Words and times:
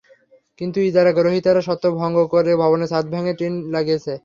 কিন্তু 0.61 0.79
ইজারা 0.81 1.11
গ্রহীতারা 1.17 1.61
শর্ত 1.67 1.83
ভঙ্গ 1.99 2.17
করে 2.33 2.51
ভবনের 2.61 2.89
ছাদ 2.91 3.05
ভেঙে 3.13 3.33
টিন 3.39 3.53
লাগিয়েছে। 3.73 4.13